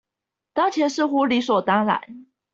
[0.53, 2.25] 當前似乎理所當然